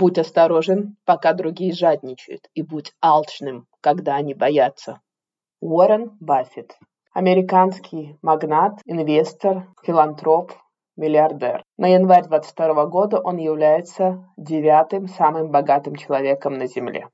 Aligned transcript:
Будь 0.00 0.18
осторожен, 0.18 0.96
пока 1.04 1.34
другие 1.34 1.72
жадничают, 1.72 2.48
и 2.52 2.62
будь 2.62 2.92
алчным, 3.00 3.68
когда 3.80 4.16
они 4.16 4.34
боятся. 4.34 5.00
Уоррен 5.60 6.16
Баффет. 6.18 6.76
Американский 7.12 8.18
магнат, 8.20 8.80
инвестор, 8.86 9.68
филантроп, 9.84 10.50
миллиардер. 10.96 11.62
На 11.78 11.86
январь 11.86 12.24
22 12.24 12.86
года 12.86 13.20
он 13.20 13.36
является 13.36 14.28
девятым 14.36 15.06
самым 15.06 15.52
богатым 15.52 15.94
человеком 15.94 16.54
на 16.54 16.66
Земле 16.66 17.06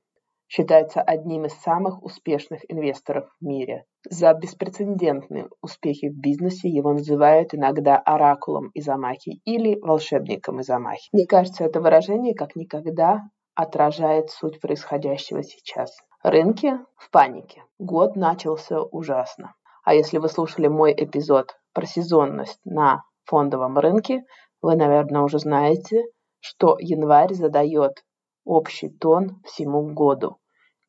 считается 0.51 1.01
одним 1.01 1.45
из 1.45 1.53
самых 1.61 2.03
успешных 2.03 2.59
инвесторов 2.69 3.29
в 3.39 3.45
мире. 3.45 3.85
За 4.09 4.33
беспрецедентные 4.33 5.47
успехи 5.61 6.09
в 6.09 6.19
бизнесе 6.19 6.67
его 6.67 6.91
называют 6.91 7.53
иногда 7.53 7.97
оракулом 7.97 8.69
из 8.73 8.89
Амахи 8.89 9.39
или 9.45 9.79
волшебником 9.79 10.59
из 10.59 10.69
Амахи. 10.69 11.07
Мне 11.13 11.25
кажется, 11.25 11.63
это 11.63 11.79
выражение 11.79 12.35
как 12.35 12.57
никогда 12.57 13.21
отражает 13.55 14.29
суть 14.29 14.59
происходящего 14.59 15.41
сейчас. 15.41 15.95
Рынки 16.21 16.73
в 16.97 17.09
панике. 17.11 17.63
Год 17.79 18.17
начался 18.17 18.81
ужасно. 18.81 19.55
А 19.85 19.93
если 19.93 20.17
вы 20.17 20.27
слушали 20.27 20.67
мой 20.67 20.93
эпизод 20.93 21.55
про 21.73 21.85
сезонность 21.85 22.59
на 22.65 23.03
фондовом 23.23 23.77
рынке, 23.77 24.25
вы, 24.61 24.75
наверное, 24.75 25.21
уже 25.21 25.39
знаете, 25.39 26.03
что 26.41 26.75
январь 26.77 27.33
задает 27.33 28.03
общий 28.43 28.89
тон 28.89 29.39
всему 29.45 29.93
году. 29.93 30.40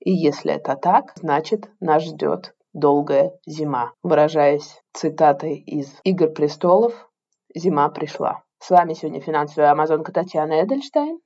И 0.04 0.10
если 0.10 0.54
это 0.54 0.74
так, 0.74 1.12
значит 1.14 1.70
нас 1.78 2.02
ждет 2.02 2.54
долгая 2.72 3.38
зима. 3.46 3.92
Выражаясь 4.02 4.82
цитатой 4.92 5.58
из 5.58 5.94
«Игр 6.02 6.28
престолов», 6.28 7.08
зима 7.54 7.88
пришла. 7.88 8.42
С 8.58 8.70
вами 8.70 8.94
сегодня 8.94 9.20
финансовая 9.20 9.70
амазонка 9.70 10.12
Татьяна 10.12 10.62
Эдельштейн. 10.62 11.20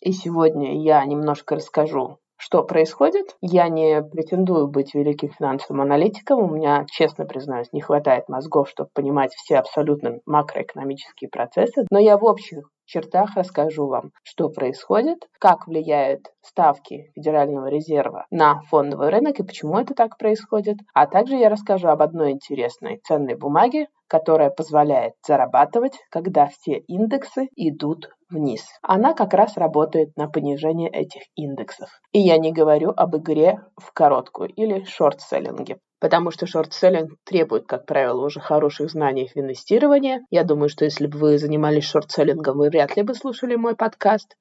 И 0.00 0.12
сегодня 0.12 0.82
я 0.82 1.04
немножко 1.04 1.56
расскажу, 1.56 2.18
что 2.36 2.62
происходит. 2.62 3.36
Я 3.42 3.68
не 3.68 4.02
претендую 4.02 4.68
быть 4.68 4.94
великим 4.94 5.30
финансовым 5.30 5.82
аналитиком. 5.82 6.42
У 6.42 6.48
меня, 6.54 6.86
честно 6.90 7.26
признаюсь, 7.26 7.72
не 7.72 7.82
хватает 7.82 8.28
мозгов, 8.28 8.70
чтобы 8.70 8.88
понимать 8.94 9.34
все 9.34 9.58
абсолютно 9.58 10.20
макроэкономические 10.24 11.28
процессы. 11.28 11.86
Но 11.90 11.98
я 11.98 12.16
в 12.16 12.24
общих 12.24 12.70
чертах 12.84 13.36
расскажу 13.36 13.86
вам, 13.86 14.10
что 14.22 14.48
происходит, 14.48 15.28
как 15.38 15.66
влияют 15.66 16.32
ставки 16.42 17.10
Федерального 17.14 17.66
резерва 17.68 18.26
на 18.30 18.60
фондовый 18.68 19.10
рынок 19.10 19.40
и 19.40 19.44
почему 19.44 19.78
это 19.78 19.94
так 19.94 20.18
происходит. 20.18 20.76
А 20.94 21.06
также 21.06 21.36
я 21.36 21.48
расскажу 21.48 21.88
об 21.88 22.02
одной 22.02 22.32
интересной 22.32 23.00
ценной 23.04 23.36
бумаге, 23.36 23.88
которая 24.08 24.50
позволяет 24.50 25.14
зарабатывать, 25.26 25.98
когда 26.10 26.46
все 26.46 26.78
индексы 26.86 27.48
идут 27.56 28.10
вниз. 28.30 28.66
Она 28.82 29.14
как 29.14 29.32
раз 29.34 29.56
работает 29.56 30.16
на 30.16 30.28
понижение 30.28 30.90
этих 30.90 31.22
индексов. 31.34 31.88
И 32.12 32.20
я 32.20 32.38
не 32.38 32.52
говорю 32.52 32.92
об 32.96 33.16
игре 33.16 33.60
в 33.76 33.92
короткую 33.92 34.50
или 34.50 34.84
шорт-селлинге 34.84 35.78
потому 36.04 36.30
что 36.30 36.44
шорт-селлинг 36.44 37.16
требует, 37.24 37.66
как 37.66 37.86
правило, 37.86 38.26
уже 38.26 38.38
хороших 38.38 38.90
знаний 38.90 39.30
в 39.34 39.38
инвестировании. 39.38 40.20
Я 40.28 40.44
думаю, 40.44 40.68
что 40.68 40.84
если 40.84 41.06
бы 41.06 41.16
вы 41.16 41.38
занимались 41.38 41.86
шорт-селлингом, 41.86 42.58
вы 42.58 42.68
вряд 42.68 42.94
ли 42.94 43.02
бы 43.02 43.14
слушали 43.14 43.56
мой 43.56 43.74
подкаст. 43.74 44.36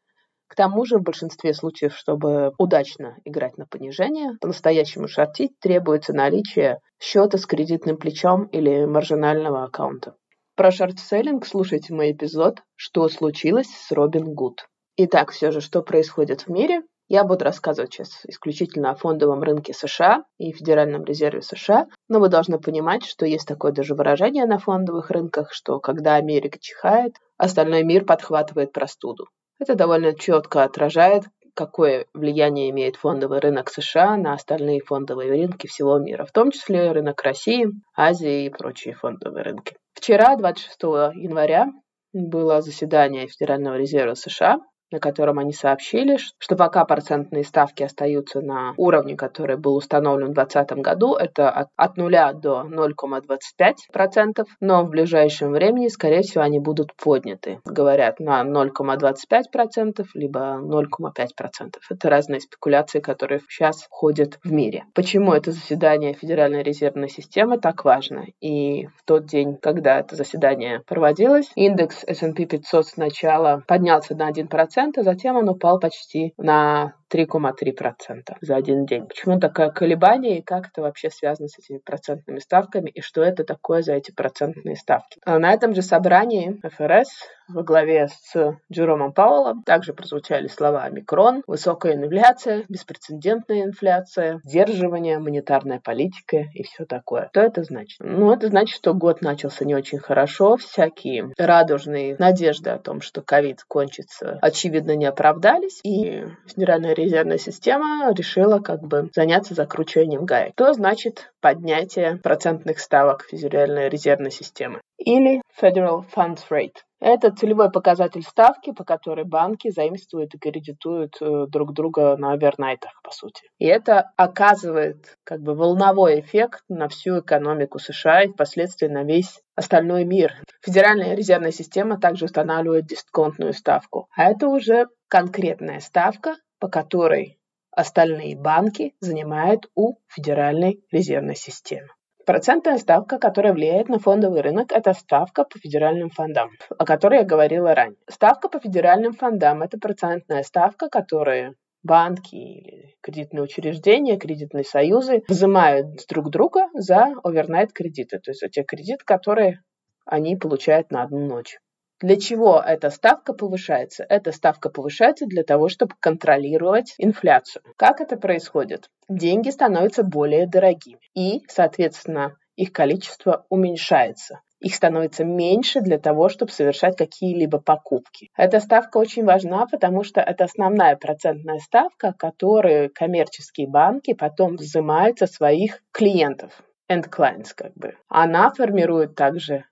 К 0.47 0.55
тому 0.55 0.83
же, 0.83 0.97
в 0.97 1.03
большинстве 1.03 1.53
случаев, 1.53 1.95
чтобы 1.95 2.51
удачно 2.57 3.15
играть 3.23 3.57
на 3.57 3.65
понижение, 3.65 4.31
по-настоящему 4.41 5.07
шортить 5.07 5.57
требуется 5.61 6.11
наличие 6.11 6.79
счета 6.99 7.37
с 7.37 7.45
кредитным 7.45 7.95
плечом 7.95 8.43
или 8.47 8.83
маржинального 8.83 9.63
аккаунта. 9.63 10.17
Про 10.57 10.69
шорт-селлинг 10.69 11.45
слушайте 11.45 11.93
мой 11.93 12.11
эпизод 12.11 12.59
«Что 12.75 13.07
случилось 13.07 13.69
с 13.69 13.89
Робин 13.93 14.33
Гуд». 14.33 14.67
Итак, 14.97 15.31
все 15.31 15.51
же, 15.51 15.61
что 15.61 15.81
происходит 15.81 16.41
в 16.41 16.49
мире? 16.49 16.81
Я 17.09 17.23
буду 17.25 17.43
рассказывать 17.43 17.93
сейчас 17.93 18.21
исключительно 18.25 18.91
о 18.91 18.95
фондовом 18.95 19.41
рынке 19.43 19.73
США 19.73 20.23
и 20.37 20.51
Федеральном 20.51 21.03
резерве 21.03 21.41
США, 21.41 21.87
но 22.07 22.19
вы 22.19 22.29
должны 22.29 22.59
понимать, 22.59 23.03
что 23.05 23.25
есть 23.25 23.47
такое 23.47 23.71
даже 23.71 23.93
выражение 23.93 24.45
на 24.45 24.57
фондовых 24.57 25.11
рынках, 25.11 25.51
что 25.51 25.79
когда 25.79 26.15
Америка 26.15 26.57
чихает, 26.59 27.17
остальной 27.37 27.83
мир 27.83 28.05
подхватывает 28.05 28.71
простуду. 28.71 29.27
Это 29.59 29.75
довольно 29.75 30.15
четко 30.15 30.63
отражает, 30.63 31.23
какое 31.53 32.05
влияние 32.13 32.69
имеет 32.71 32.95
фондовый 32.95 33.39
рынок 33.39 33.69
США 33.69 34.17
на 34.17 34.33
остальные 34.33 34.81
фондовые 34.81 35.29
рынки 35.29 35.67
всего 35.67 35.99
мира, 35.99 36.25
в 36.25 36.31
том 36.31 36.51
числе 36.51 36.91
рынок 36.91 37.21
России, 37.21 37.67
Азии 37.95 38.45
и 38.45 38.49
прочие 38.49 38.95
фондовые 38.95 39.43
рынки. 39.43 39.75
Вчера, 39.93 40.35
26 40.35 40.81
января, 41.15 41.67
было 42.13 42.61
заседание 42.61 43.27
Федерального 43.27 43.75
резерва 43.75 44.13
США, 44.15 44.59
на 44.91 44.99
котором 44.99 45.39
они 45.39 45.53
сообщили, 45.53 46.17
что 46.37 46.55
пока 46.55 46.85
процентные 46.85 47.43
ставки 47.43 47.83
остаются 47.83 48.41
на 48.41 48.73
уровне, 48.77 49.15
который 49.15 49.57
был 49.57 49.75
установлен 49.75 50.31
в 50.31 50.33
2020 50.33 50.77
году, 50.83 51.15
это 51.15 51.49
от, 51.49 51.67
от 51.75 51.97
0 51.97 52.13
до 52.35 52.63
0,25%, 52.69 54.45
но 54.59 54.83
в 54.83 54.89
ближайшем 54.89 55.51
времени, 55.51 55.87
скорее 55.87 56.21
всего, 56.21 56.43
они 56.43 56.59
будут 56.59 56.95
подняты. 56.95 57.59
Говорят 57.65 58.19
на 58.19 58.43
0,25%, 58.43 60.05
либо 60.13 60.59
0,5%. 60.61 61.75
Это 61.89 62.09
разные 62.09 62.39
спекуляции, 62.39 62.99
которые 62.99 63.39
сейчас 63.49 63.87
ходят 63.89 64.39
в 64.43 64.51
мире. 64.51 64.85
Почему 64.93 65.33
это 65.33 65.51
заседание 65.51 66.13
Федеральной 66.13 66.63
резервной 66.63 67.09
системы 67.09 67.59
так 67.59 67.83
важно? 67.85 68.25
И 68.41 68.87
в 68.87 69.03
тот 69.05 69.25
день, 69.25 69.57
когда 69.57 69.99
это 69.99 70.15
заседание 70.15 70.81
проводилось, 70.85 71.51
индекс 71.55 72.03
S&P 72.05 72.45
500 72.45 72.87
сначала 72.87 73.63
поднялся 73.67 74.15
на 74.15 74.29
1%, 74.29 74.43
а 74.47 74.82
затем 74.97 75.37
он 75.37 75.49
упал 75.49 75.79
почти 75.79 76.33
на 76.37 76.95
3,3% 77.13 78.35
за 78.41 78.55
один 78.55 78.85
день. 78.85 79.07
Почему 79.07 79.39
такое 79.39 79.69
колебание 79.69 80.39
и 80.39 80.41
как 80.41 80.67
это 80.67 80.81
вообще 80.81 81.09
связано 81.09 81.47
с 81.47 81.59
этими 81.59 81.77
процентными 81.77 82.39
ставками 82.39 82.89
и 82.89 83.01
что 83.01 83.21
это 83.21 83.43
такое 83.43 83.81
за 83.81 83.93
эти 83.93 84.11
процентные 84.11 84.75
ставки? 84.75 85.19
А 85.25 85.37
на 85.39 85.53
этом 85.53 85.75
же 85.75 85.81
собрании 85.81 86.59
ФРС 86.63 87.09
во 87.47 87.63
главе 87.63 88.07
с 88.07 88.57
Джеромом 88.71 89.13
Пауэллом 89.13 89.63
также 89.63 89.93
прозвучали 89.93 90.47
слова 90.47 90.87
«микрон», 90.89 91.43
«высокая 91.47 91.95
инфляция», 91.95 92.63
«беспрецедентная 92.69 93.63
инфляция», 93.63 94.41
«сдерживание», 94.43 95.19
«монетарная 95.19 95.79
политика» 95.79 96.45
и 96.53 96.63
все 96.63 96.85
такое. 96.85 97.29
Что 97.31 97.41
это 97.41 97.63
значит? 97.63 97.99
Ну, 97.99 98.31
это 98.31 98.47
значит, 98.47 98.75
что 98.75 98.93
год 98.93 99.21
начался 99.21 99.65
не 99.65 99.75
очень 99.75 99.99
хорошо, 99.99 100.57
всякие 100.57 101.31
радужные 101.37 102.15
надежды 102.17 102.69
о 102.69 102.79
том, 102.79 103.01
что 103.01 103.21
ковид 103.21 103.63
кончится, 103.67 104.39
очевидно, 104.41 104.95
не 104.95 105.05
оправдались, 105.05 105.79
и 105.83 106.25
Федеральная 106.47 106.93
резервная 106.93 107.37
система 107.37 108.11
решила 108.13 108.59
как 108.59 108.81
бы 108.81 109.09
заняться 109.13 109.53
закручиванием 109.53 110.25
гаек. 110.25 110.53
Что 110.53 110.73
значит 110.73 111.31
поднятие 111.41 112.17
процентных 112.17 112.79
ставок 112.79 113.23
Федеральной 113.23 113.89
резервной 113.89 114.31
системы? 114.31 114.81
Или 114.97 115.41
Federal 115.61 116.05
Funds 116.15 116.41
Rate. 116.49 116.77
Это 117.05 117.31
целевой 117.31 117.69
показатель 117.69 118.23
ставки, 118.23 118.71
по 118.71 118.85
которой 118.85 119.25
банки 119.25 119.69
заимствуют 119.69 120.33
и 120.35 120.37
кредитуют 120.37 121.17
э, 121.19 121.47
друг 121.49 121.73
друга 121.73 122.15
на 122.15 122.31
овернайтах, 122.31 122.93
по 123.03 123.11
сути. 123.11 123.41
И 123.57 123.65
это 123.65 124.13
оказывает 124.15 125.17
как 125.25 125.41
бы 125.41 125.53
волновой 125.53 126.21
эффект 126.21 126.63
на 126.69 126.87
всю 126.87 127.19
экономику 127.19 127.77
США 127.77 128.23
и 128.23 128.29
впоследствии 128.29 128.87
на 128.87 129.03
весь 129.03 129.41
остальной 129.53 130.05
мир. 130.05 130.31
Федеральная 130.61 131.13
резервная 131.13 131.51
система 131.51 131.99
также 131.99 132.23
устанавливает 132.23 132.85
дисконтную 132.85 133.51
ставку. 133.51 134.07
А 134.15 134.31
это 134.31 134.47
уже 134.47 134.87
конкретная 135.09 135.81
ставка, 135.81 136.37
по 136.57 136.69
которой 136.69 137.37
остальные 137.71 138.37
банки 138.37 138.95
занимают 139.01 139.69
у 139.75 139.97
Федеральной 140.07 140.81
резервной 140.89 141.35
системы. 141.35 141.89
Процентная 142.25 142.77
ставка, 142.77 143.19
которая 143.19 143.51
влияет 143.51 143.89
на 143.89 143.99
фондовый 143.99 144.41
рынок, 144.41 144.71
это 144.71 144.93
ставка 144.93 145.43
по 145.43 145.59
федеральным 145.59 146.09
фондам, 146.09 146.51
о 146.77 146.85
которой 146.85 147.19
я 147.19 147.25
говорила 147.25 147.75
ранее. 147.75 147.97
Ставка 148.09 148.47
по 148.47 148.59
федеральным 148.59 149.11
фондам– 149.11 149.61
это 149.63 149.77
процентная 149.77 150.43
ставка, 150.43 150.87
которую 150.87 151.55
банки 151.83 152.35
или 152.35 152.95
кредитные 153.01 153.43
учреждения, 153.43 154.17
кредитные 154.17 154.63
союзы 154.63 155.23
взимают 155.27 155.87
друг 156.07 156.29
друга 156.29 156.69
за 156.73 157.13
овернайт 157.23 157.73
кредиты, 157.73 158.19
то 158.19 158.31
есть 158.31 158.39
за 158.39 158.47
те 158.47 158.63
кредиты, 158.63 159.03
которые 159.05 159.59
они 160.05 160.37
получают 160.37 160.91
на 160.91 161.03
одну 161.03 161.27
ночь. 161.27 161.57
Для 162.03 162.17
чего 162.17 162.59
эта 162.59 162.89
ставка 162.89 163.31
повышается? 163.31 164.05
Эта 164.09 164.33
ставка 164.33 164.69
повышается 164.69 165.25
для 165.25 165.43
того, 165.43 165.69
чтобы 165.69 165.93
контролировать 166.01 166.95
инфляцию. 166.97 167.63
Как 167.77 168.01
это 168.01 168.17
происходит? 168.17 168.89
Деньги 169.07 169.49
становятся 169.49 170.03
более 170.03 170.45
дорогими 170.45 170.99
и, 171.15 171.43
соответственно, 171.47 172.35
их 172.57 172.73
количество 172.73 173.45
уменьшается. 173.47 174.41
Их 174.59 174.75
становится 174.75 175.23
меньше 175.23 175.79
для 175.79 175.97
того, 175.97 176.27
чтобы 176.27 176.51
совершать 176.51 176.97
какие-либо 176.97 177.61
покупки. 177.61 178.31
Эта 178.35 178.59
ставка 178.59 178.97
очень 178.97 179.23
важна, 179.23 179.65
потому 179.65 180.03
что 180.03 180.19
это 180.19 180.43
основная 180.43 180.97
процентная 180.97 181.59
ставка, 181.59 182.11
которую 182.11 182.91
коммерческие 182.93 183.69
банки 183.69 184.13
потом 184.13 184.57
взимают 184.57 185.19
со 185.19 185.25
своих 185.25 185.79
клиентов 185.93 186.63
end 186.91 187.09
clients 187.09 187.51
как 187.55 187.73
бы. 187.75 187.95
Она 188.09 188.51
формирует 188.51 189.15
также 189.15 189.63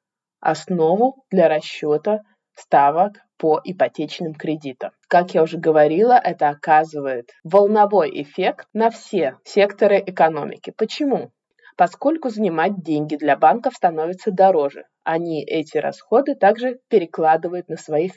основу 0.41 1.23
для 1.29 1.47
расчета 1.47 2.21
ставок 2.55 3.13
по 3.37 3.61
ипотечным 3.63 4.33
кредитам. 4.33 4.91
Как 5.07 5.33
я 5.33 5.43
уже 5.43 5.57
говорила, 5.57 6.13
это 6.13 6.49
оказывает 6.49 7.31
волновой 7.43 8.21
эффект 8.21 8.67
на 8.73 8.89
все 8.89 9.37
секторы 9.43 10.03
экономики. 10.05 10.73
Почему? 10.75 11.31
Поскольку 11.77 12.29
занимать 12.29 12.83
деньги 12.83 13.15
для 13.15 13.37
банков 13.37 13.73
становится 13.75 14.31
дороже, 14.31 14.85
они 15.03 15.43
эти 15.43 15.77
расходы 15.77 16.35
также 16.35 16.79
перекладывают 16.89 17.69
на 17.69 17.77
своих 17.77 18.13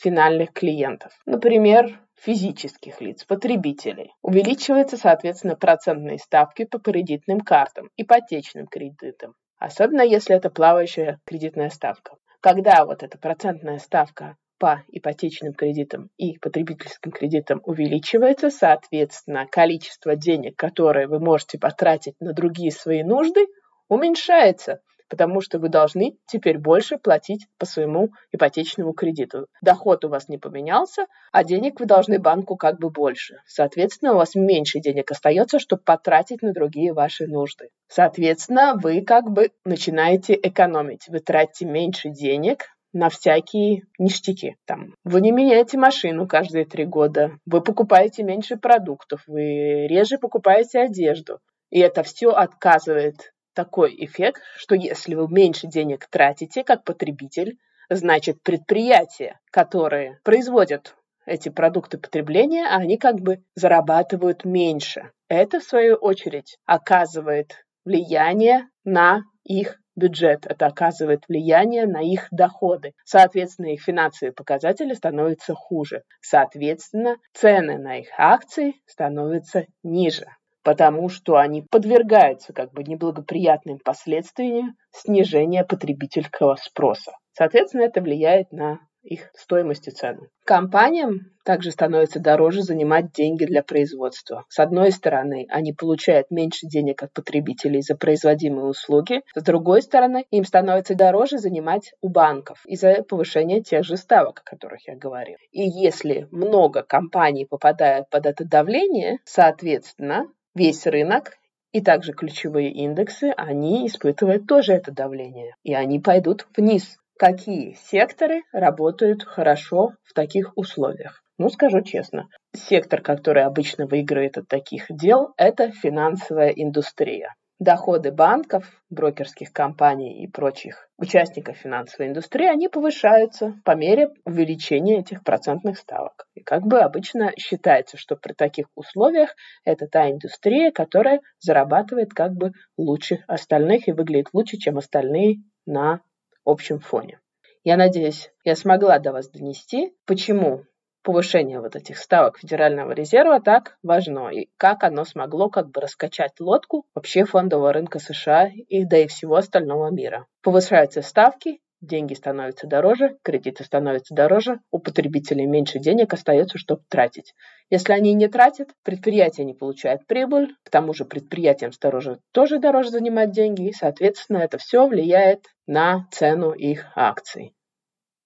финальных 0.00 0.52
клиентов. 0.52 1.12
Например, 1.26 2.00
физических 2.16 3.00
лиц, 3.00 3.24
потребителей. 3.24 4.12
Увеличиваются, 4.22 4.96
соответственно, 4.96 5.56
процентные 5.56 6.18
ставки 6.18 6.64
по 6.64 6.78
кредитным 6.78 7.40
картам, 7.40 7.90
ипотечным 7.96 8.66
кредитам, 8.66 9.34
особенно 9.58 10.02
если 10.02 10.36
это 10.36 10.50
плавающая 10.50 11.20
кредитная 11.24 11.70
ставка. 11.70 12.16
Когда 12.40 12.84
вот 12.84 13.02
эта 13.02 13.18
процентная 13.18 13.78
ставка 13.78 14.36
по 14.58 14.82
ипотечным 14.88 15.52
кредитам 15.54 16.10
и 16.16 16.38
потребительским 16.38 17.10
кредитам 17.10 17.60
увеличивается, 17.64 18.50
соответственно, 18.50 19.46
количество 19.46 20.16
денег, 20.16 20.56
которые 20.56 21.06
вы 21.08 21.18
можете 21.18 21.58
потратить 21.58 22.14
на 22.20 22.32
другие 22.32 22.70
свои 22.70 23.02
нужды, 23.02 23.46
уменьшается– 23.88 24.80
потому 25.14 25.40
что 25.40 25.60
вы 25.60 25.68
должны 25.68 26.16
теперь 26.26 26.58
больше 26.58 26.98
платить 26.98 27.46
по 27.56 27.66
своему 27.66 28.10
ипотечному 28.32 28.94
кредиту. 28.94 29.46
Доход 29.62 30.04
у 30.04 30.08
вас 30.08 30.28
не 30.28 30.38
поменялся, 30.38 31.06
а 31.30 31.44
денег 31.44 31.78
вы 31.78 31.86
должны 31.86 32.18
банку 32.18 32.56
как 32.56 32.80
бы 32.80 32.90
больше. 32.90 33.36
Соответственно, 33.46 34.14
у 34.14 34.16
вас 34.16 34.34
меньше 34.34 34.80
денег 34.80 35.12
остается, 35.12 35.60
чтобы 35.60 35.82
потратить 35.84 36.42
на 36.42 36.52
другие 36.52 36.92
ваши 36.92 37.28
нужды. 37.28 37.68
Соответственно, 37.86 38.74
вы 38.74 39.02
как 39.02 39.30
бы 39.30 39.52
начинаете 39.64 40.34
экономить. 40.34 41.06
Вы 41.06 41.20
тратите 41.20 41.64
меньше 41.66 42.10
денег, 42.10 42.64
на 42.92 43.08
всякие 43.08 43.82
ништяки. 43.98 44.56
Там, 44.66 44.94
вы 45.04 45.20
не 45.20 45.30
меняете 45.30 45.78
машину 45.78 46.26
каждые 46.26 46.64
три 46.64 46.86
года, 46.86 47.38
вы 47.46 47.60
покупаете 47.60 48.24
меньше 48.24 48.56
продуктов, 48.56 49.22
вы 49.28 49.86
реже 49.86 50.18
покупаете 50.18 50.80
одежду. 50.80 51.38
И 51.70 51.80
это 51.80 52.04
все 52.04 52.30
отказывает 52.30 53.33
такой 53.54 53.94
эффект, 53.98 54.42
что 54.56 54.74
если 54.74 55.14
вы 55.14 55.28
меньше 55.28 55.66
денег 55.66 56.06
тратите 56.08 56.64
как 56.64 56.84
потребитель, 56.84 57.58
значит 57.88 58.42
предприятия, 58.42 59.40
которые 59.50 60.18
производят 60.24 60.96
эти 61.26 61.48
продукты 61.48 61.98
потребления, 61.98 62.66
они 62.66 62.98
как 62.98 63.16
бы 63.16 63.42
зарабатывают 63.54 64.44
меньше. 64.44 65.10
Это, 65.28 65.60
в 65.60 65.64
свою 65.64 65.94
очередь, 65.94 66.58
оказывает 66.66 67.64
влияние 67.84 68.68
на 68.84 69.22
их 69.42 69.78
бюджет. 69.96 70.46
Это 70.46 70.66
оказывает 70.66 71.24
влияние 71.28 71.86
на 71.86 72.00
их 72.00 72.28
доходы. 72.30 72.92
Соответственно, 73.04 73.72
их 73.72 73.82
финансовые 73.82 74.32
показатели 74.32 74.92
становятся 74.92 75.54
хуже. 75.54 76.02
Соответственно, 76.20 77.16
цены 77.32 77.78
на 77.78 77.98
их 78.00 78.08
акции 78.18 78.74
становятся 78.86 79.66
ниже 79.82 80.26
потому 80.64 81.08
что 81.08 81.36
они 81.36 81.62
подвергаются 81.62 82.52
как 82.52 82.72
бы 82.72 82.82
неблагоприятным 82.82 83.78
последствиям 83.78 84.76
снижения 84.90 85.64
потребительского 85.64 86.56
спроса. 86.56 87.12
Соответственно, 87.32 87.82
это 87.82 88.00
влияет 88.00 88.50
на 88.50 88.80
их 89.04 89.30
стоимость 89.34 89.86
и 89.86 89.90
цену. 89.90 90.28
Компаниям 90.46 91.32
также 91.44 91.70
становится 91.70 92.20
дороже 92.20 92.62
занимать 92.62 93.12
деньги 93.12 93.44
для 93.44 93.62
производства. 93.62 94.44
С 94.48 94.58
одной 94.58 94.92
стороны, 94.92 95.46
они 95.50 95.74
получают 95.74 96.30
меньше 96.30 96.66
денег 96.66 97.02
от 97.02 97.12
потребителей 97.12 97.82
за 97.82 97.96
производимые 97.96 98.64
услуги. 98.64 99.20
С 99.34 99.42
другой 99.42 99.82
стороны, 99.82 100.24
им 100.30 100.44
становится 100.44 100.94
дороже 100.94 101.38
занимать 101.38 101.92
у 102.00 102.08
банков 102.08 102.64
из-за 102.64 103.02
повышения 103.02 103.62
тех 103.62 103.84
же 103.84 103.98
ставок, 103.98 104.40
о 104.40 104.50
которых 104.50 104.88
я 104.88 104.96
говорила. 104.96 105.36
И 105.52 105.68
если 105.68 106.26
много 106.30 106.82
компаний 106.82 107.44
попадают 107.44 108.08
под 108.08 108.24
это 108.24 108.46
давление, 108.46 109.18
соответственно, 109.24 110.28
весь 110.54 110.86
рынок 110.86 111.36
и 111.72 111.80
также 111.80 112.12
ключевые 112.12 112.70
индексы, 112.70 113.32
они 113.36 113.86
испытывают 113.86 114.46
тоже 114.46 114.74
это 114.74 114.92
давление, 114.92 115.56
и 115.62 115.74
они 115.74 116.00
пойдут 116.00 116.46
вниз. 116.56 116.98
Какие 117.18 117.74
секторы 117.90 118.42
работают 118.52 119.24
хорошо 119.24 119.92
в 120.02 120.14
таких 120.14 120.52
условиях? 120.56 121.22
Ну, 121.38 121.48
скажу 121.48 121.80
честно, 121.82 122.28
сектор, 122.54 123.00
который 123.00 123.44
обычно 123.44 123.86
выигрывает 123.86 124.38
от 124.38 124.48
таких 124.48 124.86
дел, 124.88 125.34
это 125.36 125.70
финансовая 125.70 126.50
индустрия 126.50 127.34
доходы 127.64 128.12
банков, 128.12 128.64
брокерских 128.90 129.52
компаний 129.52 130.22
и 130.22 130.28
прочих 130.28 130.88
участников 130.98 131.56
финансовой 131.56 132.08
индустрии, 132.08 132.46
они 132.46 132.68
повышаются 132.68 133.54
по 133.64 133.74
мере 133.74 134.10
увеличения 134.24 135.00
этих 135.00 135.24
процентных 135.24 135.78
ставок. 135.78 136.26
И 136.34 136.42
как 136.42 136.62
бы 136.62 136.78
обычно 136.78 137.32
считается, 137.36 137.96
что 137.96 138.14
при 138.14 138.34
таких 138.34 138.66
условиях 138.76 139.34
это 139.64 139.88
та 139.88 140.10
индустрия, 140.10 140.70
которая 140.70 141.20
зарабатывает 141.40 142.12
как 142.12 142.34
бы 142.34 142.52
лучше 142.76 143.24
остальных 143.26 143.88
и 143.88 143.92
выглядит 143.92 144.28
лучше, 144.32 144.58
чем 144.58 144.78
остальные 144.78 145.38
на 145.66 146.00
общем 146.44 146.78
фоне. 146.78 147.18
Я 147.64 147.78
надеюсь, 147.78 148.30
я 148.44 148.54
смогла 148.56 148.98
до 148.98 149.12
вас 149.12 149.30
донести, 149.30 149.96
почему 150.04 150.64
повышение 151.04 151.60
вот 151.60 151.76
этих 151.76 151.98
ставок 151.98 152.38
Федерального 152.38 152.92
резерва 152.92 153.40
так 153.40 153.76
важно, 153.82 154.30
и 154.30 154.48
как 154.56 154.82
оно 154.82 155.04
смогло 155.04 155.50
как 155.50 155.70
бы 155.70 155.80
раскачать 155.80 156.40
лодку 156.40 156.86
вообще 156.94 157.24
фондового 157.24 157.72
рынка 157.72 157.98
США 157.98 158.48
и 158.48 158.84
да 158.84 158.98
и 158.98 159.06
всего 159.06 159.36
остального 159.36 159.90
мира. 159.90 160.26
Повышаются 160.42 161.02
ставки, 161.02 161.60
деньги 161.82 162.14
становятся 162.14 162.66
дороже, 162.66 163.18
кредиты 163.22 163.64
становятся 163.64 164.14
дороже, 164.14 164.60
у 164.70 164.78
потребителей 164.78 165.46
меньше 165.46 165.78
денег 165.78 166.14
остается, 166.14 166.56
чтобы 166.56 166.82
тратить. 166.88 167.34
Если 167.68 167.92
они 167.92 168.14
не 168.14 168.28
тратят, 168.28 168.70
предприятие 168.82 169.44
не 169.44 169.54
получает 169.54 170.06
прибыль, 170.06 170.54
к 170.64 170.70
тому 170.70 170.94
же 170.94 171.04
предприятиям 171.04 171.70
дороже, 171.80 172.18
тоже 172.32 172.58
дороже 172.58 172.88
занимать 172.88 173.30
деньги, 173.30 173.68
и, 173.68 173.72
соответственно, 173.72 174.38
это 174.38 174.56
все 174.56 174.86
влияет 174.86 175.44
на 175.66 176.08
цену 176.10 176.52
их 176.52 176.86
акций 176.96 177.54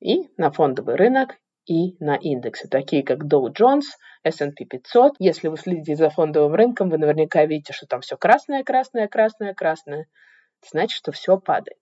и 0.01 0.29
на 0.37 0.53
фондовый 0.53 0.95
рынок, 0.95 1.37
и 1.69 1.97
на 2.03 2.17
индексы, 2.17 2.69
такие 2.69 3.03
как 3.03 3.25
Dow 3.25 3.53
Jones, 3.53 3.85
S&P 4.25 4.65
500. 4.65 5.15
Если 5.19 5.49
вы 5.49 5.57
следите 5.57 5.95
за 5.95 6.11
фондовым 6.11 6.55
рынком, 6.55 6.89
вы 6.89 6.99
наверняка 6.99 7.45
видите, 7.45 7.73
что 7.73 7.87
там 7.87 8.01
все 8.01 8.17
красное, 8.17 8.65
красное, 8.65 9.07
красное, 9.07 9.55
красное. 9.55 10.07
значит, 10.69 10.97
что 10.97 11.13
все 11.13 11.39
падает. 11.39 11.79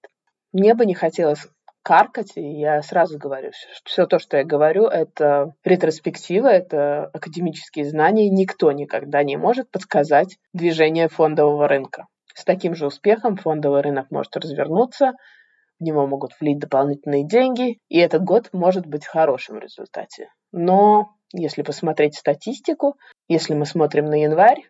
Мне 0.53 0.75
бы 0.75 0.85
не 0.87 0.95
хотелось 0.95 1.47
каркать, 1.83 2.33
и 2.37 2.43
я 2.43 2.83
сразу 2.83 3.17
говорю, 3.17 3.53
что 3.53 3.89
все 3.89 4.07
то, 4.07 4.19
что 4.19 4.37
я 4.37 4.45
говорю, 4.45 4.87
это 4.87 5.55
ретроспектива, 5.65 6.49
это 6.49 7.07
академические 7.13 7.85
знания. 7.85 8.29
Никто 8.29 8.73
никогда 8.73 9.23
не 9.23 9.37
может 9.37 9.71
подсказать 9.71 10.37
движение 10.53 11.09
фондового 11.09 11.69
рынка. 11.69 12.07
С 12.35 12.45
таким 12.45 12.75
же 12.75 12.87
успехом 12.87 13.37
фондовый 13.37 13.83
рынок 13.83 14.11
может 14.11 14.37
развернуться, 14.37 15.13
в 15.79 15.83
него 15.83 16.07
могут 16.07 16.33
влить 16.41 16.59
дополнительные 16.59 17.25
деньги, 17.25 17.79
и 17.89 17.99
этот 17.99 18.23
год 18.25 18.51
может 18.53 18.87
быть 18.87 19.07
хорошим 19.07 19.57
в 19.57 19.61
результате. 19.61 20.31
Но 20.53 21.11
если 21.33 21.63
посмотреть 21.63 22.17
статистику, 22.17 22.97
если 23.29 23.55
мы 23.55 23.67
смотрим 23.67 24.07
на 24.07 24.21
январь, 24.21 24.63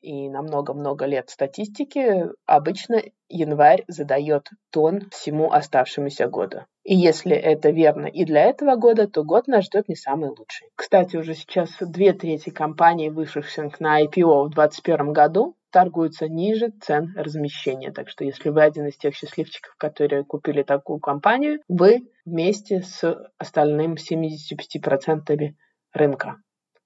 и 0.00 0.28
на 0.28 0.42
много-много 0.42 1.06
лет 1.06 1.28
статистики, 1.28 2.26
обычно 2.46 3.02
январь 3.28 3.84
задает 3.88 4.48
тон 4.70 5.10
всему 5.10 5.50
оставшемуся 5.50 6.28
году. 6.28 6.60
И 6.84 6.94
если 6.94 7.36
это 7.36 7.70
верно 7.70 8.06
и 8.06 8.24
для 8.24 8.44
этого 8.44 8.76
года, 8.76 9.08
то 9.08 9.24
год 9.24 9.48
нас 9.48 9.64
ждет 9.64 9.88
не 9.88 9.96
самый 9.96 10.30
лучший. 10.30 10.68
Кстати, 10.74 11.16
уже 11.16 11.34
сейчас 11.34 11.70
две 11.80 12.12
трети 12.12 12.50
компаний, 12.50 13.10
вышедших 13.10 13.80
на 13.80 14.02
IPO 14.02 14.44
в 14.44 14.50
2021 14.50 15.12
году, 15.12 15.56
торгуются 15.70 16.28
ниже 16.28 16.70
цен 16.80 17.14
размещения. 17.16 17.92
Так 17.92 18.08
что 18.08 18.24
если 18.24 18.50
вы 18.50 18.62
один 18.62 18.86
из 18.86 18.96
тех 18.96 19.14
счастливчиков, 19.14 19.74
которые 19.76 20.24
купили 20.24 20.62
такую 20.62 20.98
компанию, 21.00 21.60
вы 21.68 22.08
вместе 22.24 22.82
с 22.82 23.30
остальным 23.38 23.94
75% 23.94 25.54
рынка. 25.92 26.36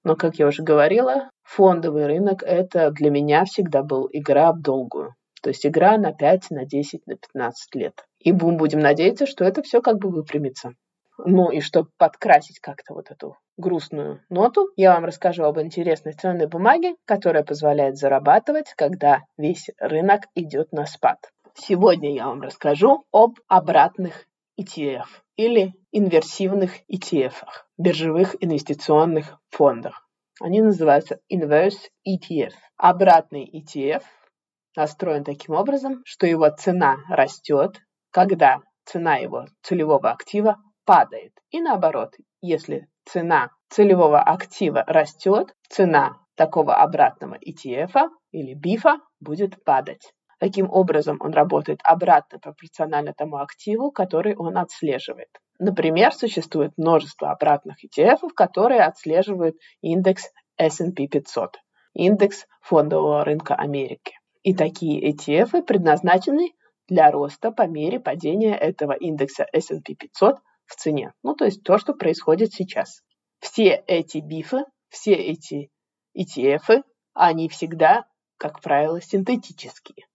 Но, 0.03 0.15
как 0.15 0.35
я 0.35 0.47
уже 0.47 0.63
говорила, 0.63 1.29
фондовый 1.43 2.07
рынок– 2.07 2.43
это 2.45 2.91
для 2.91 3.09
меня 3.09 3.45
всегда 3.45 3.83
был 3.83 4.09
игра 4.11 4.51
в 4.51 4.61
долгую. 4.61 5.15
То 5.41 5.49
есть 5.49 5.65
игра 5.65 5.97
на 5.97 6.13
5, 6.13 6.51
на 6.51 6.65
10, 6.65 7.07
на 7.07 7.15
15 7.15 7.75
лет. 7.75 8.05
И 8.19 8.31
будем 8.31 8.79
надеяться, 8.79 9.25
что 9.25 9.43
это 9.43 9.61
все 9.61 9.81
как 9.81 9.97
бы 9.97 10.09
выпрямится. 10.09 10.73
Ну 11.17 11.51
и 11.51 11.59
чтобы 11.61 11.89
подкрасить 11.97 12.59
как-то 12.59 12.93
вот 12.93 13.11
эту 13.11 13.37
грустную 13.57 14.21
ноту, 14.29 14.69
я 14.75 14.93
вам 14.93 15.05
расскажу 15.05 15.43
об 15.43 15.59
интересной 15.59 16.13
ценной 16.13 16.47
бумаге, 16.47 16.95
которая 17.05 17.43
позволяет 17.43 17.97
зарабатывать, 17.97 18.73
когда 18.75 19.21
весь 19.37 19.69
рынок 19.79 20.21
идет 20.35 20.71
на 20.71 20.85
спад. 20.85 21.17
Сегодня 21.55 22.13
я 22.13 22.27
вам 22.27 22.41
расскажу 22.41 23.05
об 23.11 23.35
обратных 23.47 24.25
ETF 24.59 25.05
или 25.35 25.73
инверсивных 25.91 26.71
ETF, 26.91 27.33
биржевых 27.77 28.35
инвестиционных 28.39 29.37
фондах. 29.51 30.07
Они 30.41 30.61
называются 30.61 31.19
Inverse 31.31 31.89
ETF. 32.07 32.53
Обратный 32.77 33.47
ETF 33.47 34.03
настроен 34.75 35.23
таким 35.23 35.53
образом, 35.53 36.01
что 36.05 36.25
его 36.25 36.49
цена 36.49 36.97
растет, 37.07 37.79
когда 38.11 38.61
цена 38.85 39.17
его 39.17 39.45
целевого 39.61 40.11
актива 40.11 40.57
падает. 40.85 41.33
И 41.51 41.61
наоборот, 41.61 42.15
если 42.41 42.87
цена 43.05 43.49
целевого 43.69 44.21
актива 44.21 44.83
растет, 44.87 45.55
цена 45.69 46.17
такого 46.35 46.75
обратного 46.75 47.35
ETF 47.35 48.09
или 48.31 48.53
бифа 48.53 48.99
будет 49.19 49.63
падать. 49.63 50.13
Таким 50.39 50.69
образом, 50.69 51.17
он 51.21 51.31
работает 51.31 51.79
обратно 51.83 52.39
пропорционально 52.39 53.13
тому 53.13 53.37
активу, 53.37 53.91
который 53.91 54.35
он 54.35 54.57
отслеживает. 54.57 55.29
Например, 55.59 56.13
существует 56.13 56.73
множество 56.75 57.31
обратных 57.31 57.77
ETF, 57.85 58.29
которые 58.35 58.81
отслеживают 58.81 59.55
индекс 59.81 60.29
S&P 60.57 61.07
500, 61.07 61.59
индекс 61.93 62.45
фондового 62.61 63.23
рынка 63.23 63.55
Америки. 63.55 64.15
И 64.41 64.53
такие 64.53 65.11
ETF 65.11 65.63
предназначены 65.63 66.51
для 66.89 67.11
роста 67.11 67.51
по 67.51 67.65
мере 67.65 67.99
падения 67.99 68.55
этого 68.55 68.91
индекса 68.91 69.45
S&P 69.53 69.95
500 69.95 70.39
в 70.65 70.75
цене. 70.75 71.13
Ну, 71.23 71.35
то 71.35 71.45
есть 71.45 71.63
то, 71.63 71.77
что 71.77 71.93
происходит 71.93 72.53
сейчас. 72.53 73.01
Все 73.39 73.83
эти 73.87 74.19
бифы, 74.19 74.65
все 74.89 75.13
эти 75.13 75.69
ETF, 76.17 76.83
они 77.13 77.49
всегда, 77.49 78.05
как 78.37 78.61
правило, 78.61 79.01
синтетические. 79.01 80.05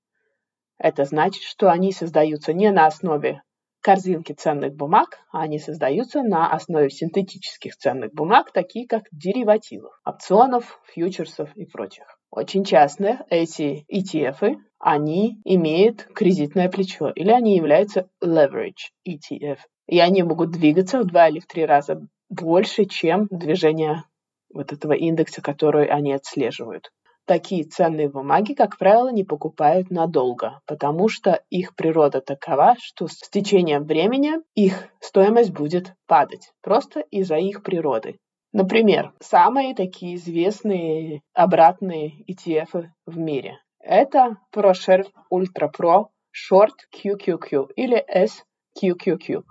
Это 0.79 1.05
значит, 1.05 1.43
что 1.43 1.71
они 1.71 1.93
создаются 1.93 2.53
не 2.53 2.71
на 2.71 2.87
основе 2.87 3.43
корзинки 3.81 4.33
ценных 4.33 4.75
бумаг, 4.75 5.19
а 5.33 5.43
они 5.43 5.59
создаются 5.59 6.23
на 6.23 6.53
основе 6.53 6.91
синтетических 6.91 7.77
ценных 7.77 8.13
бумаг, 8.13 8.53
такие 8.53 8.87
как 8.87 9.05
деривативов, 9.13 9.99
опционов, 10.05 10.81
фьючерсов 10.87 11.57
и 11.57 11.65
прочих. 11.65 12.19
Очень 12.31 12.65
часто 12.65 13.25
эти 13.31 13.87
ETF, 13.91 14.57
они 14.79 15.41
имеют 15.45 16.05
кредитное 16.15 16.69
плечо 16.69 17.11
или 17.11 17.31
они 17.31 17.57
являются 17.57 18.09
leverage 18.23 18.93
ETF. 19.09 19.59
И 19.89 19.99
они 19.99 20.23
могут 20.23 20.53
двигаться 20.53 21.01
в 21.01 21.07
два 21.07 21.29
или 21.29 21.41
в 21.41 21.47
три 21.47 21.65
раза 21.67 22.07
больше, 22.29 22.85
чем 22.85 23.27
движение 23.31 24.05
вот 24.53 24.73
этого 24.73 24.93
индекса, 24.93 25.43
который 25.43 25.87
они 25.87 26.13
отслеживают 26.13 26.91
такие 27.29 27.65
ценные 27.65 28.09
бумаги, 28.09 28.55
как 28.55 28.79
правило, 28.79 29.11
не 29.11 29.23
покупают 29.23 29.91
надолго, 29.91 30.61
потому 30.67 31.09
что 31.09 31.43
их 31.51 31.77
природа 31.77 32.21
такова, 32.21 32.75
что 32.81 33.07
с 33.07 33.29
течением 33.29 33.85
времени 33.85 34.39
их 34.55 34.89
стоимость 34.99 35.53
будет 35.53 35.93
падать, 36.07 36.51
просто 36.63 37.01
из-за 37.01 37.37
их 37.37 37.63
природы. 37.63 38.17
Например, 38.53 39.13
самые 39.21 39.75
такие 39.75 40.17
известные 40.17 41.21
обратные 41.35 42.25
ETF 42.25 42.87
в 43.05 43.19
мире. 43.19 43.59
Это 43.79 44.39
ProShare 44.53 45.07
Ultra 45.31 45.71
Pro 45.71 46.07
Short 46.35 46.73
QQQ 46.97 47.73
или 47.77 48.03
SQQQ. 48.11 49.43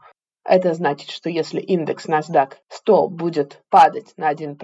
Это 0.47 0.73
значит, 0.73 1.09
что 1.09 1.29
если 1.29 1.59
индекс 1.59 2.07
NASDAQ 2.07 2.53
100 2.69 3.09
будет 3.09 3.61
падать 3.69 4.13
на 4.15 4.31
1% 4.31 4.55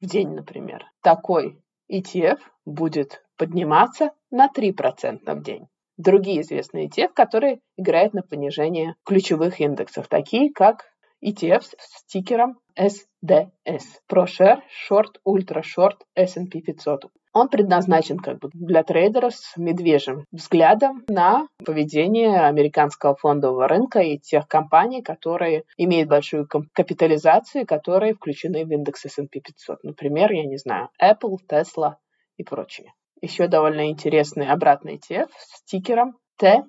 в 0.00 0.06
день, 0.06 0.30
например, 0.30 0.86
такой 1.02 1.62
ETF 1.92 2.38
будет 2.64 3.22
подниматься 3.36 4.12
на 4.30 4.48
3% 4.48 5.20
в 5.22 5.42
день. 5.42 5.66
Другие 5.98 6.40
известные 6.40 6.88
ETF, 6.88 7.10
которые 7.14 7.60
играют 7.76 8.14
на 8.14 8.22
понижение 8.22 8.94
ключевых 9.04 9.60
индексов, 9.60 10.08
такие 10.08 10.54
как 10.54 10.86
ETF 11.22 11.64
с 11.64 11.98
стикером 11.98 12.58
SDS, 12.78 13.82
ProShare 14.10 14.62
Short 14.88 15.16
Ultra 15.28 15.62
Short 15.62 15.98
S&P 16.14 16.62
500. 16.62 17.10
Он 17.32 17.48
предназначен 17.48 18.18
как 18.18 18.40
бы 18.40 18.50
для 18.52 18.82
трейдеров 18.82 19.34
с 19.34 19.56
медвежьим 19.56 20.24
взглядом 20.32 21.04
на 21.08 21.46
поведение 21.64 22.40
американского 22.40 23.14
фондового 23.14 23.68
рынка 23.68 24.00
и 24.00 24.18
тех 24.18 24.48
компаний, 24.48 25.00
которые 25.00 25.62
имеют 25.76 26.08
большую 26.08 26.48
капитализацию, 26.72 27.66
которые 27.66 28.14
включены 28.14 28.64
в 28.64 28.72
индекс 28.72 29.04
S&P 29.06 29.40
500. 29.40 29.84
Например, 29.84 30.32
я 30.32 30.44
не 30.44 30.56
знаю, 30.56 30.88
Apple, 31.00 31.36
Tesla 31.48 31.94
и 32.36 32.42
прочие. 32.42 32.92
Еще 33.20 33.46
довольно 33.46 33.90
интересный 33.90 34.48
обратный 34.48 34.96
ETF 34.96 35.28
с 35.38 35.58
стикером 35.58 36.16
T, 36.36 36.64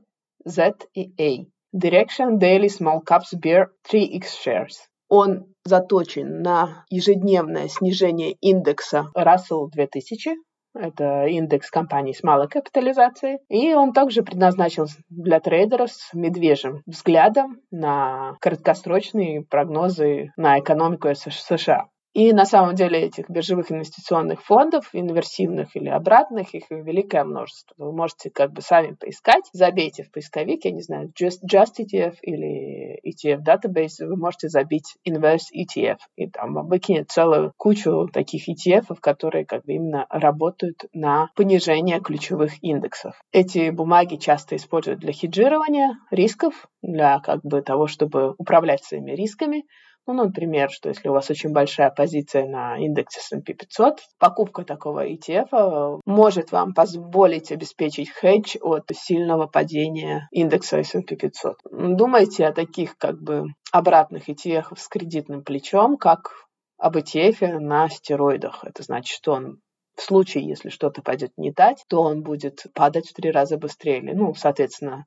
Z 0.46 0.76
и 0.94 1.12
A. 1.18 1.46
Direction 1.76 2.38
Daily 2.38 2.68
Small 2.68 3.00
Caps 3.04 3.34
Bear 3.36 3.68
3X 3.92 4.26
Shares. 4.46 4.76
Он 5.08 5.54
заточен 5.64 6.42
на 6.42 6.86
ежедневное 6.90 7.68
снижение 7.68 8.34
индекса 8.34 9.08
Russell 9.16 9.70
2000, 9.72 10.36
это 10.74 11.26
индекс 11.26 11.70
компаний 11.70 12.14
с 12.14 12.24
малой 12.24 12.48
капитализацией. 12.48 13.40
И 13.50 13.74
он 13.74 13.94
также 13.94 14.24
предназначен 14.24 14.88
для 15.10 15.40
трейдеров 15.40 15.92
с 15.92 16.14
медвежьим 16.14 16.82
взглядом 16.86 17.60
на 17.72 18.36
краткосрочные 18.42 19.44
прогнозы 19.44 20.32
на 20.38 20.60
экономику 20.60 21.10
США. 21.14 21.88
И 22.14 22.34
на 22.34 22.46
самом 22.46 22.76
деле 22.76 23.00
этих 23.00 23.30
биржевых 23.30 23.72
инвестиционных 23.72 24.44
фондов, 24.44 24.90
инверсивных 24.92 25.76
или 25.76 25.88
обратных, 25.88 26.54
их 26.54 26.66
великое 26.70 27.24
множество. 27.24 27.74
Вы 27.78 27.94
можете 27.94 28.30
как 28.30 28.52
бы 28.52 28.62
сами 28.62 28.96
поискать, 28.96 29.50
забейте 29.54 30.04
в 30.04 30.12
поисковик, 30.12 30.66
я 30.66 30.72
не 30.72 30.82
знаю, 30.82 31.12
Just, 31.18 31.40
Just 31.50 31.80
ETF 31.80 32.18
или 32.22 33.00
ETF 33.08 33.44
Database, 33.46 34.06
вы 34.06 34.18
можете 34.18 34.50
забить 34.50 34.98
Inverse 35.08 35.52
ETF, 35.56 36.00
и 36.18 36.30
там 36.30 36.68
выкинет 36.68 37.10
целую 37.10 37.54
кучу 37.56 38.08
таких 38.12 38.50
ETF, 38.50 38.98
которые 39.00 39.46
как 39.46 39.64
бы 39.64 39.74
именно 39.74 40.06
работают 40.10 40.84
на 40.94 41.30
понижение 41.36 42.02
ключевых 42.02 42.62
индексов. 42.62 43.16
Эти 43.32 43.70
бумаги 43.70 44.18
часто 44.18 44.58
используют 44.58 45.00
для 45.00 45.14
хеджирования 45.14 45.98
рисков, 46.10 46.68
для 46.82 47.20
как 47.20 47.42
бы 47.44 47.62
того, 47.62 47.88
чтобы 47.88 48.36
управлять 48.38 48.84
своими 48.84 49.12
рисками, 49.12 49.64
ну, 50.08 50.14
например, 50.14 50.70
что 50.72 50.90
если 50.90 51.10
у 51.10 51.14
вас 51.14 51.30
очень 51.30 51.52
большая 51.52 51.92
позиция 51.92 52.48
на 52.48 52.78
индексе 52.78 53.20
S&P 53.20 53.54
500, 53.54 54.02
покупка 54.18 54.64
такого 54.64 55.08
ETF 55.08 55.48
э, 55.52 56.00
может 56.06 56.52
вам 56.52 56.74
позволить 56.74 57.52
обеспечить 57.52 58.10
хедж 58.10 58.58
от 58.62 58.90
сильного 58.94 59.48
падения 59.48 60.28
индекса 60.32 60.80
S&P 60.80 61.16
500. 61.16 61.58
Думайте 61.72 62.48
о 62.48 62.54
таких 62.54 62.98
как 62.98 63.22
бы 63.22 63.46
обратных 63.72 64.28
ETF 64.28 64.76
с 64.76 64.88
кредитным 64.88 65.44
плечом, 65.44 65.98
как 65.98 66.32
об 66.78 66.98
ETF 66.98 67.60
на 67.60 67.88
стероидах. 67.90 68.64
Это 68.64 68.82
значит, 68.84 69.16
что 69.16 69.34
он 69.34 69.62
в 69.96 70.02
случае, 70.02 70.48
если 70.48 70.70
что-то 70.70 71.04
пойдет 71.04 71.32
не 71.38 71.54
так, 71.54 71.78
то 71.88 72.02
он 72.02 72.24
будет 72.24 72.66
падать 72.74 73.08
в 73.08 73.14
три 73.14 73.30
раза 73.30 73.58
быстрее. 73.58 74.02
Ну, 74.02 74.34
соответственно, 74.34 75.06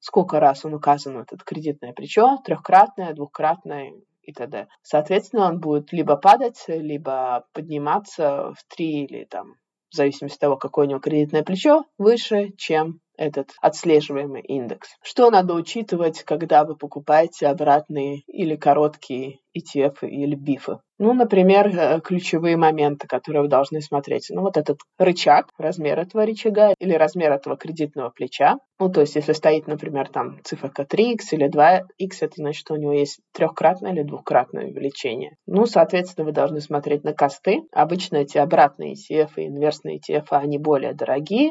сколько 0.00 0.40
раз 0.40 0.64
он 0.64 0.74
указан, 0.74 1.18
этот 1.18 1.44
кредитное 1.44 1.92
плечо, 1.92 2.38
трехкратное, 2.44 3.14
двухкратное 3.14 3.92
и 4.22 4.32
т.д. 4.32 4.68
Соответственно, 4.82 5.48
он 5.48 5.60
будет 5.60 5.92
либо 5.92 6.16
падать, 6.16 6.64
либо 6.68 7.46
подниматься 7.52 8.52
в 8.52 8.64
три 8.68 9.04
или 9.04 9.24
там, 9.24 9.54
в 9.90 9.96
зависимости 9.96 10.36
от 10.36 10.40
того, 10.40 10.56
какое 10.56 10.86
у 10.86 10.88
него 10.88 11.00
кредитное 11.00 11.42
плечо, 11.42 11.84
выше, 11.98 12.52
чем 12.56 13.00
этот 13.16 13.50
отслеживаемый 13.60 14.42
индекс. 14.42 14.96
Что 15.02 15.30
надо 15.30 15.54
учитывать, 15.54 16.22
когда 16.22 16.64
вы 16.64 16.76
покупаете 16.76 17.46
обратные 17.46 18.20
или 18.26 18.56
короткие 18.56 19.40
ETF 19.56 19.98
или 20.02 20.34
бифы? 20.34 20.78
Ну, 20.98 21.14
например, 21.14 21.66
э, 21.66 22.00
ключевые 22.00 22.56
моменты, 22.56 23.08
которые 23.08 23.42
вы 23.42 23.48
должны 23.48 23.80
смотреть. 23.80 24.28
Ну, 24.30 24.42
вот 24.42 24.56
этот 24.56 24.78
рычаг, 24.98 25.48
размер 25.58 25.98
этого 25.98 26.24
рычага 26.24 26.74
или 26.78 26.94
размер 26.94 27.32
этого 27.32 27.56
кредитного 27.56 28.10
плеча. 28.10 28.58
Ну, 28.78 28.88
то 28.88 29.00
есть, 29.00 29.16
если 29.16 29.32
стоит, 29.32 29.66
например, 29.66 30.08
там 30.08 30.38
циферка 30.44 30.84
3x 30.84 31.32
или 31.32 31.50
2x, 31.50 32.18
это 32.20 32.34
значит, 32.36 32.60
что 32.60 32.74
у 32.74 32.76
него 32.76 32.92
есть 32.92 33.18
трехкратное 33.32 33.92
или 33.92 34.02
двухкратное 34.02 34.66
увеличение. 34.66 35.36
Ну, 35.46 35.66
соответственно, 35.66 36.26
вы 36.26 36.32
должны 36.32 36.60
смотреть 36.60 37.02
на 37.02 37.12
косты. 37.12 37.62
Обычно 37.72 38.18
эти 38.18 38.38
обратные 38.38 38.94
ETF 38.94 39.30
и 39.36 39.46
инверсные 39.46 39.98
ETF, 39.98 40.26
они 40.30 40.58
более 40.58 40.94
дорогие, 40.94 41.50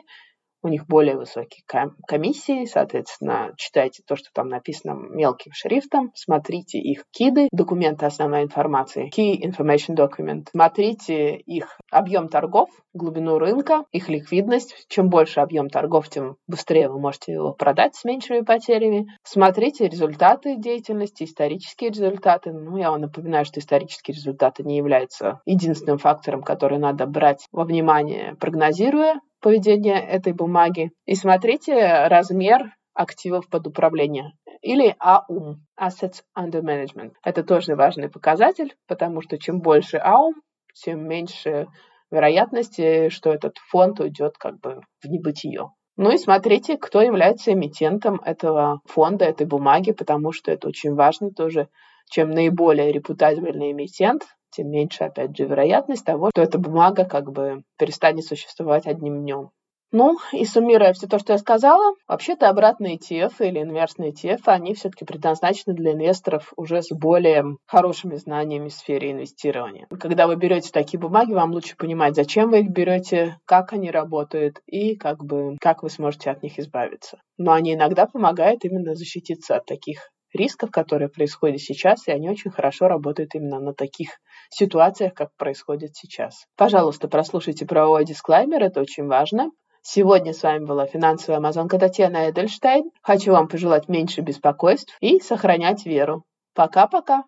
у 0.63 0.68
них 0.68 0.86
более 0.88 1.18
высокие 1.18 1.63
комиссии, 2.08 2.65
соответственно, 2.65 3.53
читайте 3.58 4.03
то, 4.06 4.15
что 4.15 4.30
там 4.34 4.50
написано 4.50 4.94
мелким 4.94 5.51
шрифтом, 5.53 6.12
смотрите 6.15 6.80
их 6.80 7.03
киды, 7.12 7.48
документы 7.51 8.06
основной 8.06 8.44
информации, 8.44 9.10
key 9.15 9.41
information 9.41 9.96
document, 9.96 10.48
смотрите 10.51 11.36
их 11.36 11.77
объем 11.89 12.30
торгов, 12.30 12.70
глубину 12.94 13.38
рынка, 13.38 13.86
их 13.91 14.10
ликвидность. 14.10 14.86
Чем 14.88 15.10
больше 15.10 15.39
объем 15.39 15.70
торгов, 15.70 16.10
тем 16.10 16.36
быстрее 16.48 16.89
вы 16.89 17.00
можете 17.00 17.34
его 17.34 17.53
продать 17.53 17.96
с 17.96 18.03
меньшими 18.03 18.41
потерями. 18.41 19.08
Смотрите 19.24 19.88
результаты 19.88 20.56
деятельности, 20.58 21.24
исторические 21.24 21.91
результаты. 21.91 22.51
Ну, 22.51 22.77
я 22.77 22.91
вам 22.91 23.01
напоминаю, 23.01 23.46
что 23.46 23.60
исторические 23.60 24.15
результаты 24.15 24.63
не 24.63 24.77
являются 24.77 25.41
единственным 25.46 25.98
фактором, 25.98 26.44
который 26.44 26.77
надо 26.77 27.06
брать 27.06 27.48
во 27.51 27.63
внимание, 27.63 28.36
прогнозируя 28.39 29.20
поведение 29.41 30.00
этой 30.00 30.33
бумаги. 30.33 30.91
И 31.05 31.15
смотрите 31.15 32.07
размер 32.07 32.75
активов 32.93 33.50
под 33.50 33.67
управление 33.67 34.33
или 34.62 34.95
АУМ, 35.00 35.65
Assets 35.79 36.21
Under 36.38 36.62
Management. 36.62 37.13
Это 37.24 37.43
тоже 37.43 37.75
важный 37.75 38.10
показатель, 38.10 38.75
потому 38.88 39.21
что 39.21 39.38
чем 39.38 39.60
больше 39.60 39.98
АУМ, 39.98 40.36
тем 40.74 41.07
меньше 41.07 41.67
вероятности, 42.12 43.10
что 43.10 43.31
этот 43.31 43.57
фонд 43.69 44.00
уйдет 44.00 44.38
как 44.38 44.60
бы 44.60 44.81
в 45.01 45.07
небытие. 45.07 45.69
Ну 45.98 46.12
и 46.12 46.17
смотрите, 46.17 46.77
кто 46.77 47.01
является 47.01 47.53
эмитентом 47.53 48.21
этого 48.24 48.81
фонда, 48.86 49.25
этой 49.25 49.48
бумаги, 49.48 49.91
потому 49.91 50.31
что 50.31 50.51
это 50.51 50.67
очень 50.67 50.93
важно 50.93 51.31
тоже 51.31 51.67
чем 52.12 52.29
наиболее 52.31 52.91
репутабельный 52.91 53.71
эмитент, 53.71 54.24
тем 54.51 54.70
меньше, 54.70 55.05
опять 55.05 55.36
же, 55.36 55.46
вероятность 55.46 56.05
того, 56.05 56.29
что 56.31 56.41
эта 56.41 56.58
бумага 56.60 57.05
как 57.05 57.31
бы 57.31 57.63
перестанет 57.77 58.25
существовать 58.25 58.86
одним 58.86 59.22
днем. 59.22 59.50
Ну, 59.93 60.17
и 60.31 60.46
суммируя 60.46 60.93
все 60.93 61.08
то, 61.08 61.20
что 61.20 61.34
я 61.34 61.38
сказала, 61.38 61.96
вообще-то 62.08 62.48
обратные 62.48 62.98
ETF 62.98 63.34
или 63.39 63.62
инверсные 63.62 64.13
ETF, 64.13 64.43
они 64.46 64.74
все-таки 64.74 65.03
предназначены 65.03 65.74
для 65.75 65.91
инвесторов 65.91 66.53
уже 66.55 66.81
с 66.81 66.96
более 66.96 67.43
хорошими 67.67 68.15
знаниями 68.15 68.70
в 68.70 68.74
сфере 68.74 69.12
инвестирования. 69.12 69.88
Когда 70.00 70.27
вы 70.27 70.38
берете 70.38 70.72
такие 70.72 70.98
бумаги, 70.98 71.34
вам 71.34 71.51
лучше 71.51 71.75
понимать, 71.75 72.15
зачем 72.15 72.51
вы 72.51 72.62
их 72.62 72.70
берете, 72.70 73.38
как 73.43 73.74
они 73.74 73.91
работают 73.91 74.62
и 74.65 74.96
как 74.96 75.25
бы 75.25 75.58
как 75.60 75.84
вы 75.84 75.89
сможете 75.89 76.31
от 76.31 76.41
них 76.41 76.58
избавиться. 76.58 77.20
Но 77.38 77.51
они 77.51 77.74
иногда 77.74 78.05
помогают 78.05 78.63
именно 78.63 78.96
защититься 78.96 79.58
от 79.58 79.65
таких 79.65 80.10
рисков, 80.33 80.71
которые 80.71 81.09
происходят 81.09 81.59
сейчас, 81.59 82.07
и 82.07 82.11
они 82.11 82.29
очень 82.29 82.51
хорошо 82.51 82.88
работают 82.88 83.35
именно 83.35 83.59
на 83.59 83.73
таких 83.73 84.09
ситуациях, 84.50 85.13
как 85.13 85.29
происходит 85.38 85.95
сейчас. 85.95 86.45
Пожалуйста, 86.57 87.07
прослушайте 87.07 87.65
правовой 87.65 88.05
дисклаймер, 88.05 88.63
это 88.63 88.81
очень 88.81 89.07
важно. 89.07 89.51
Сегодня 89.83 90.33
с 90.33 90.43
вами 90.43 90.65
была 90.65 90.85
финансовая 90.85 91.39
амазонка 91.39 91.79
Татьяна 91.79 92.29
Эдельштейн. 92.29 92.91
Хочу 93.01 93.31
вам 93.31 93.47
пожелать 93.47 93.88
меньше 93.88 94.21
беспокойств 94.21 94.95
и 95.00 95.19
сохранять 95.19 95.85
веру. 95.85 96.23
Пока-пока! 96.53 97.23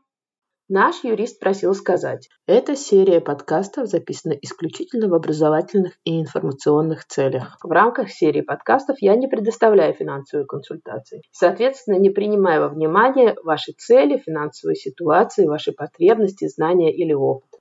Наш 0.70 1.04
юрист 1.04 1.42
просил 1.42 1.74
сказать, 1.76 2.30
эта 2.48 2.78
серия 2.78 3.20
подкастов 3.20 3.88
записана 3.88 4.32
исключительно 4.42 5.10
в 5.10 5.14
образовательных 5.14 5.94
и 6.06 6.22
информационных 6.22 7.06
целях. 7.06 7.58
В 7.62 7.70
рамках 7.70 8.10
серии 8.10 8.40
подкастов 8.40 8.96
я 9.02 9.18
не 9.18 9.28
предоставляю 9.28 9.94
финансовые 9.94 10.46
консультации. 10.46 11.22
Соответственно, 11.34 12.00
не 12.00 12.10
принимаю 12.10 12.62
во 12.62 12.70
внимание 12.70 13.36
ваши 13.44 13.74
цели, 13.74 14.18
финансовые 14.18 14.78
ситуации, 14.78 15.48
ваши 15.48 15.74
потребности, 15.74 16.48
знания 16.48 16.96
или 16.96 17.12
опыт. 17.12 17.53